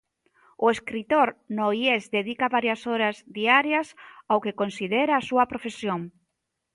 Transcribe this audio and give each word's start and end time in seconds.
O 0.65 0.67
escritor 0.75 1.27
noiés 1.59 2.01
dedica 2.17 2.53
varias 2.57 2.81
horas 2.89 3.15
diarias 3.37 3.87
ao 4.31 4.43
que 4.43 4.57
considera 4.61 5.13
a 5.17 5.25
súa 5.29 5.43
'profesión'. 5.47 6.05